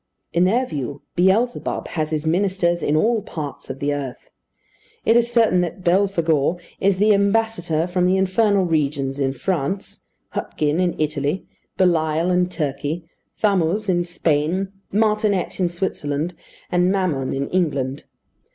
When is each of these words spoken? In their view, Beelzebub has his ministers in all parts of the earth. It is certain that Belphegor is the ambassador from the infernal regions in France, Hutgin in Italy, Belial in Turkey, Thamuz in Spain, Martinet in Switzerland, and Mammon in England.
In 0.33 0.45
their 0.45 0.65
view, 0.65 1.03
Beelzebub 1.15 1.89
has 1.89 2.09
his 2.09 2.25
ministers 2.25 2.81
in 2.81 2.95
all 2.95 3.21
parts 3.21 3.69
of 3.69 3.77
the 3.77 3.93
earth. 3.93 4.31
It 5.05 5.15
is 5.15 5.31
certain 5.31 5.61
that 5.61 5.83
Belphegor 5.83 6.57
is 6.79 6.97
the 6.97 7.13
ambassador 7.13 7.85
from 7.85 8.07
the 8.07 8.17
infernal 8.17 8.65
regions 8.65 9.19
in 9.19 9.31
France, 9.33 10.03
Hutgin 10.31 10.79
in 10.79 10.99
Italy, 10.99 11.45
Belial 11.77 12.31
in 12.31 12.49
Turkey, 12.49 13.07
Thamuz 13.39 13.89
in 13.89 14.03
Spain, 14.03 14.69
Martinet 14.91 15.59
in 15.59 15.69
Switzerland, 15.69 16.33
and 16.71 16.91
Mammon 16.91 17.31
in 17.31 17.47
England. 17.49 18.05